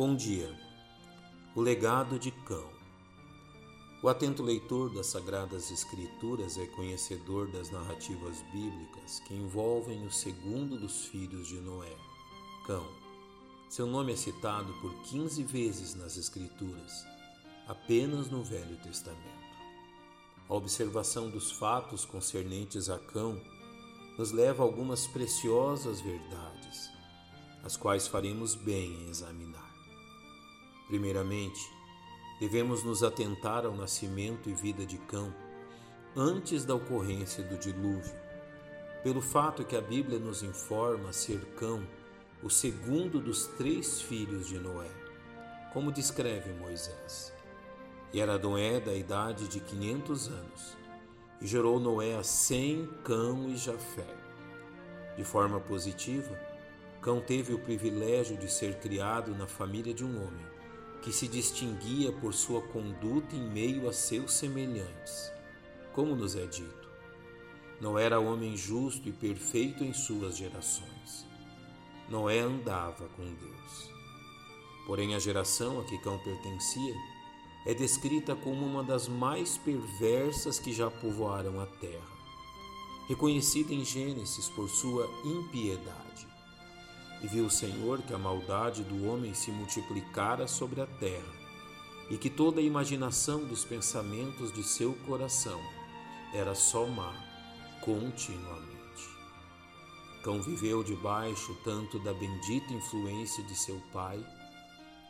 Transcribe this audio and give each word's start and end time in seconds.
Bom 0.00 0.16
dia. 0.16 0.58
O 1.54 1.60
legado 1.60 2.18
de 2.18 2.30
Cão. 2.30 2.70
O 4.02 4.08
atento 4.08 4.42
leitor 4.42 4.90
das 4.94 5.08
Sagradas 5.08 5.70
Escrituras 5.70 6.56
é 6.56 6.64
conhecedor 6.68 7.52
das 7.52 7.70
narrativas 7.70 8.40
bíblicas 8.50 9.20
que 9.28 9.34
envolvem 9.34 10.06
o 10.06 10.10
segundo 10.10 10.78
dos 10.78 11.04
filhos 11.04 11.48
de 11.48 11.60
Noé, 11.60 11.94
Cão. 12.66 12.88
Seu 13.68 13.86
nome 13.86 14.14
é 14.14 14.16
citado 14.16 14.72
por 14.80 14.90
15 15.02 15.44
vezes 15.44 15.94
nas 15.94 16.16
Escrituras, 16.16 17.04
apenas 17.68 18.30
no 18.30 18.42
Velho 18.42 18.78
Testamento. 18.78 19.58
A 20.48 20.54
observação 20.54 21.28
dos 21.28 21.52
fatos 21.52 22.06
concernentes 22.06 22.88
a 22.88 22.98
Cão 22.98 23.38
nos 24.16 24.32
leva 24.32 24.62
a 24.62 24.66
algumas 24.66 25.06
preciosas 25.06 26.00
verdades, 26.00 26.88
as 27.62 27.76
quais 27.76 28.08
faremos 28.08 28.54
bem 28.54 28.94
em 29.02 29.10
examinar. 29.10 29.79
Primeiramente, 30.90 31.72
devemos 32.40 32.82
nos 32.82 33.04
atentar 33.04 33.64
ao 33.64 33.76
nascimento 33.76 34.50
e 34.50 34.54
vida 34.54 34.84
de 34.84 34.98
Cão 34.98 35.32
antes 36.16 36.64
da 36.64 36.74
ocorrência 36.74 37.44
do 37.44 37.56
dilúvio, 37.56 38.12
pelo 39.00 39.20
fato 39.20 39.64
que 39.64 39.76
a 39.76 39.80
Bíblia 39.80 40.18
nos 40.18 40.42
informa 40.42 41.12
ser 41.12 41.38
Cão 41.54 41.86
o 42.42 42.50
segundo 42.50 43.20
dos 43.20 43.46
três 43.46 44.02
filhos 44.02 44.48
de 44.48 44.58
Noé, 44.58 44.90
como 45.72 45.92
descreve 45.92 46.52
Moisés. 46.54 47.32
E 48.12 48.20
era 48.20 48.36
Noé 48.36 48.80
da 48.80 48.92
idade 48.92 49.46
de 49.46 49.60
quinhentos 49.60 50.26
anos, 50.26 50.76
e 51.40 51.46
gerou 51.46 51.78
Noé 51.78 52.16
a 52.16 52.24
Sem, 52.24 52.88
Cão 53.04 53.48
e 53.48 53.56
Jafé. 53.56 54.12
De 55.16 55.22
forma 55.22 55.60
positiva, 55.60 56.36
Cão 57.00 57.20
teve 57.20 57.54
o 57.54 57.60
privilégio 57.60 58.36
de 58.36 58.50
ser 58.50 58.80
criado 58.80 59.36
na 59.36 59.46
família 59.46 59.94
de 59.94 60.04
um 60.04 60.26
homem 60.26 60.59
que 61.02 61.12
se 61.12 61.26
distinguia 61.26 62.12
por 62.12 62.34
sua 62.34 62.60
conduta 62.60 63.34
em 63.34 63.50
meio 63.50 63.88
a 63.88 63.92
seus 63.92 64.32
semelhantes. 64.32 65.32
Como 65.92 66.14
nos 66.14 66.36
é 66.36 66.46
dito, 66.46 66.88
não 67.80 67.98
era 67.98 68.20
homem 68.20 68.56
justo 68.56 69.08
e 69.08 69.12
perfeito 69.12 69.82
em 69.82 69.92
suas 69.92 70.36
gerações. 70.36 71.26
Noé 72.08 72.40
andava 72.40 73.08
com 73.16 73.22
Deus. 73.22 73.90
Porém, 74.86 75.14
a 75.14 75.18
geração 75.18 75.80
a 75.80 75.84
que 75.84 75.98
Cão 75.98 76.18
pertencia 76.18 76.94
é 77.66 77.74
descrita 77.74 78.34
como 78.34 78.66
uma 78.66 78.82
das 78.82 79.08
mais 79.08 79.56
perversas 79.58 80.58
que 80.58 80.72
já 80.72 80.90
povoaram 80.90 81.60
a 81.60 81.66
terra, 81.66 82.08
reconhecida 83.08 83.72
em 83.72 83.84
Gênesis 83.84 84.48
por 84.50 84.68
sua 84.68 85.08
impiedade. 85.24 86.26
E 87.22 87.26
viu 87.26 87.46
o 87.46 87.50
Senhor 87.50 88.00
que 88.02 88.14
a 88.14 88.18
maldade 88.18 88.82
do 88.82 89.06
homem 89.06 89.34
se 89.34 89.50
multiplicara 89.50 90.46
sobre 90.46 90.80
a 90.80 90.86
terra, 90.86 91.40
e 92.10 92.16
que 92.16 92.30
toda 92.30 92.60
a 92.60 92.64
imaginação 92.64 93.44
dos 93.46 93.64
pensamentos 93.64 94.52
de 94.52 94.62
seu 94.62 94.94
coração 95.06 95.60
era 96.32 96.54
só 96.54 96.86
má 96.86 97.12
continuamente. 97.82 98.70
Cão 100.22 100.40
viveu 100.42 100.82
debaixo 100.82 101.56
tanto 101.64 101.98
da 101.98 102.12
bendita 102.12 102.72
influência 102.72 103.42
de 103.44 103.54
seu 103.54 103.80
pai, 103.92 104.24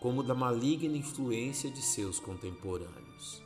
como 0.00 0.22
da 0.22 0.34
maligna 0.34 0.96
influência 0.96 1.70
de 1.70 1.82
seus 1.82 2.20
contemporâneos, 2.20 3.42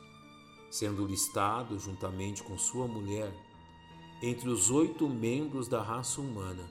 sendo 0.69 1.05
listado, 1.05 1.79
juntamente 1.79 2.43
com 2.43 2.57
sua 2.57 2.87
mulher, 2.87 3.33
entre 4.21 4.49
os 4.49 4.69
oito 4.69 5.09
membros 5.09 5.67
da 5.67 5.81
raça 5.81 6.21
humana 6.21 6.69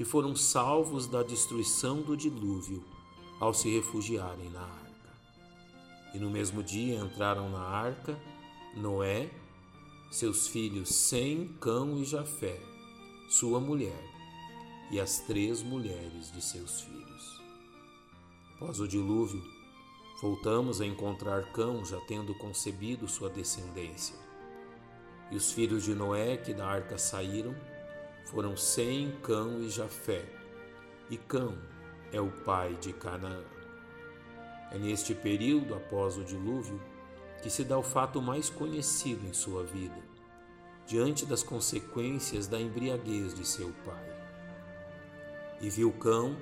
que 0.00 0.04
foram 0.06 0.34
salvos 0.34 1.06
da 1.06 1.22
destruição 1.22 2.00
do 2.00 2.16
dilúvio 2.16 2.82
ao 3.38 3.52
se 3.52 3.68
refugiarem 3.68 4.48
na 4.48 4.62
arca. 4.62 5.12
E 6.14 6.18
no 6.18 6.30
mesmo 6.30 6.62
dia 6.62 6.98
entraram 6.98 7.50
na 7.50 7.60
arca 7.60 8.18
Noé, 8.74 9.30
seus 10.10 10.48
filhos 10.48 10.88
Sem, 10.88 11.48
Cão 11.60 11.98
e 11.98 12.04
Jafé, 12.06 12.58
sua 13.28 13.60
mulher, 13.60 14.02
e 14.90 14.98
as 14.98 15.18
três 15.18 15.62
mulheres 15.62 16.32
de 16.32 16.40
seus 16.40 16.80
filhos. 16.80 17.42
Após 18.54 18.80
o 18.80 18.88
dilúvio, 18.88 19.44
voltamos 20.22 20.80
a 20.80 20.86
encontrar 20.86 21.52
Cão 21.52 21.84
já 21.84 22.00
tendo 22.08 22.34
concebido 22.36 23.06
sua 23.06 23.28
descendência. 23.28 24.16
E 25.30 25.36
os 25.36 25.52
filhos 25.52 25.84
de 25.84 25.94
Noé 25.94 26.38
que 26.38 26.54
da 26.54 26.66
arca 26.66 26.96
saíram 26.96 27.54
foram 28.30 28.56
Sem, 28.56 29.10
Cão 29.22 29.60
e 29.60 29.68
Jafé, 29.68 30.24
e 31.10 31.16
Cão 31.16 31.58
é 32.12 32.20
o 32.20 32.30
pai 32.30 32.76
de 32.80 32.92
Canaã. 32.92 33.42
É 34.70 34.78
neste 34.78 35.16
período 35.16 35.74
após 35.74 36.16
o 36.16 36.22
dilúvio 36.22 36.80
que 37.42 37.50
se 37.50 37.64
dá 37.64 37.76
o 37.76 37.82
fato 37.82 38.22
mais 38.22 38.48
conhecido 38.48 39.26
em 39.26 39.32
sua 39.32 39.64
vida, 39.64 40.00
diante 40.86 41.26
das 41.26 41.42
consequências 41.42 42.46
da 42.46 42.60
embriaguez 42.60 43.34
de 43.34 43.44
seu 43.44 43.72
pai. 43.84 44.16
E 45.60 45.68
viu 45.68 45.90
Cão, 45.92 46.36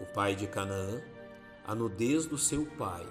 o 0.00 0.06
pai 0.06 0.34
de 0.34 0.48
Canaã, 0.48 1.00
a 1.64 1.72
nudez 1.72 2.26
do 2.26 2.36
seu 2.36 2.66
pai, 2.66 3.06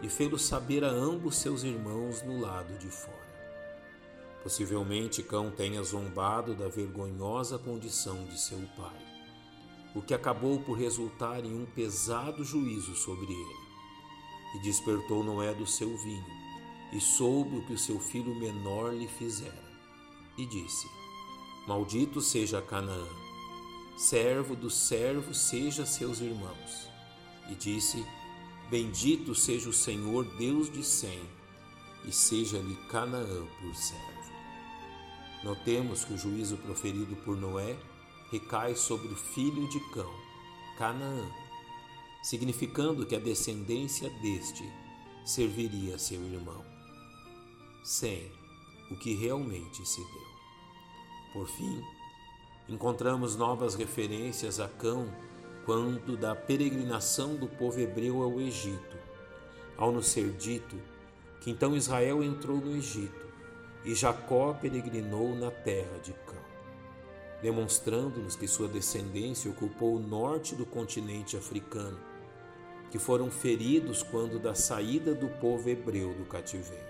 e 0.00 0.08
fê-lo 0.08 0.38
saber 0.38 0.84
a 0.84 0.88
ambos 0.88 1.36
seus 1.36 1.64
irmãos 1.64 2.22
no 2.22 2.40
lado 2.40 2.78
de 2.78 2.88
fora. 2.88 3.27
Possivelmente 4.42 5.22
Cão 5.22 5.50
tenha 5.50 5.82
zombado 5.82 6.54
da 6.54 6.68
vergonhosa 6.68 7.58
condição 7.58 8.24
de 8.26 8.40
seu 8.40 8.58
pai, 8.76 8.96
o 9.94 10.00
que 10.00 10.14
acabou 10.14 10.60
por 10.60 10.78
resultar 10.78 11.44
em 11.44 11.54
um 11.54 11.66
pesado 11.66 12.44
juízo 12.44 12.94
sobre 12.94 13.32
ele. 13.32 13.68
E 14.54 14.60
despertou 14.60 15.22
Noé 15.22 15.52
do 15.52 15.66
seu 15.66 15.88
vinho, 15.98 16.24
e 16.92 17.00
soube 17.00 17.58
o 17.58 17.66
que 17.66 17.74
o 17.74 17.78
seu 17.78 17.98
filho 17.98 18.34
menor 18.34 18.94
lhe 18.94 19.08
fizera. 19.08 19.62
E 20.38 20.46
disse: 20.46 20.88
Maldito 21.66 22.20
seja 22.20 22.62
Canaã, 22.62 23.06
servo 23.98 24.54
dos 24.54 24.74
servos 24.74 25.38
seja 25.38 25.84
seus 25.84 26.20
irmãos. 26.20 26.88
E 27.50 27.54
disse: 27.54 28.06
Bendito 28.70 29.34
seja 29.34 29.68
o 29.68 29.72
Senhor 29.72 30.24
Deus 30.36 30.70
de 30.70 30.84
Sem, 30.84 31.20
e 32.06 32.12
seja-lhe 32.12 32.76
Canaã 32.88 33.46
por 33.60 33.74
servo. 33.74 34.17
Notemos 35.42 36.04
que 36.04 36.14
o 36.14 36.18
juízo 36.18 36.56
proferido 36.56 37.14
por 37.16 37.36
Noé 37.36 37.76
recai 38.30 38.74
sobre 38.74 39.08
o 39.08 39.16
filho 39.16 39.68
de 39.68 39.78
Cão, 39.92 40.12
Canaã, 40.76 41.30
significando 42.22 43.06
que 43.06 43.14
a 43.14 43.20
descendência 43.20 44.10
deste 44.20 44.64
serviria 45.24 45.94
a 45.94 45.98
seu 45.98 46.20
irmão. 46.24 46.64
Sem 47.84 48.30
o 48.90 48.96
que 48.96 49.14
realmente 49.14 49.86
se 49.86 50.00
deu. 50.00 50.28
Por 51.32 51.46
fim, 51.46 51.82
encontramos 52.68 53.36
novas 53.36 53.74
referências 53.74 54.58
a 54.58 54.68
Cão 54.68 55.08
quando 55.64 56.16
da 56.16 56.34
peregrinação 56.34 57.36
do 57.36 57.46
povo 57.46 57.78
hebreu 57.78 58.22
ao 58.22 58.40
Egito, 58.40 58.96
ao 59.76 59.92
nos 59.92 60.08
ser 60.08 60.32
dito 60.32 60.76
que 61.40 61.50
então 61.50 61.76
Israel 61.76 62.24
entrou 62.24 62.56
no 62.56 62.74
Egito 62.74 63.27
e 63.88 63.94
Jacó 63.94 64.52
peregrinou 64.52 65.34
na 65.34 65.50
terra 65.50 65.98
de 66.02 66.12
Cã, 66.12 66.36
demonstrando-nos 67.40 68.36
que 68.36 68.46
sua 68.46 68.68
descendência 68.68 69.50
ocupou 69.50 69.96
o 69.96 69.98
norte 69.98 70.54
do 70.54 70.66
continente 70.66 71.38
africano, 71.38 71.98
que 72.90 72.98
foram 72.98 73.30
feridos 73.30 74.02
quando 74.02 74.38
da 74.38 74.54
saída 74.54 75.14
do 75.14 75.30
povo 75.40 75.70
hebreu 75.70 76.12
do 76.12 76.26
cativeiro, 76.26 76.84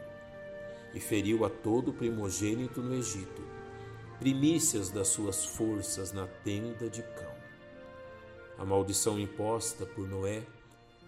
e 0.92 0.98
feriu 0.98 1.44
a 1.44 1.48
todo 1.48 1.92
primogênito 1.92 2.82
no 2.82 2.92
Egito, 2.92 3.42
primícias 4.18 4.90
das 4.90 5.06
suas 5.06 5.44
forças 5.44 6.10
na 6.10 6.26
tenda 6.26 6.90
de 6.90 7.04
Cão. 7.04 7.34
A 8.58 8.64
maldição 8.64 9.20
imposta 9.20 9.86
por 9.86 10.08
Noé 10.08 10.42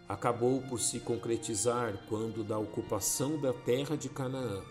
acabou 0.08 0.62
por 0.62 0.78
se 0.78 1.00
concretizar 1.00 1.98
quando 2.08 2.44
da 2.44 2.60
ocupação 2.60 3.40
da 3.40 3.52
terra 3.52 3.96
de 3.96 4.08
Canaã 4.08 4.62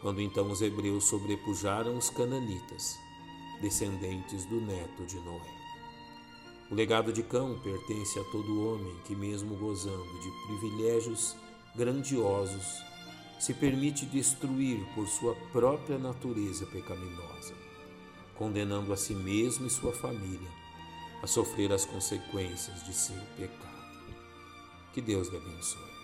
quando 0.00 0.20
então 0.20 0.50
os 0.50 0.62
hebreus 0.62 1.04
sobrepujaram 1.04 1.96
os 1.96 2.10
cananitas, 2.10 2.98
descendentes 3.60 4.44
do 4.44 4.60
neto 4.60 5.04
de 5.04 5.18
Noé. 5.20 5.58
O 6.70 6.74
legado 6.74 7.12
de 7.12 7.22
Cão 7.22 7.58
pertence 7.60 8.18
a 8.18 8.24
todo 8.24 8.68
homem 8.68 8.94
que, 9.04 9.16
mesmo 9.16 9.56
gozando 9.56 10.20
de 10.20 10.30
privilégios 10.46 11.34
grandiosos, 11.74 12.82
se 13.40 13.54
permite 13.54 14.04
destruir 14.04 14.84
por 14.94 15.06
sua 15.06 15.34
própria 15.52 15.98
natureza 15.98 16.66
pecaminosa, 16.66 17.54
condenando 18.36 18.92
a 18.92 18.96
si 18.96 19.14
mesmo 19.14 19.66
e 19.66 19.70
sua 19.70 19.92
família 19.92 20.50
a 21.22 21.26
sofrer 21.26 21.72
as 21.72 21.84
consequências 21.84 22.84
de 22.84 22.92
seu 22.92 23.16
pecado. 23.36 23.78
Que 24.92 25.00
Deus 25.00 25.28
lhe 25.28 25.36
abençoe. 25.36 25.97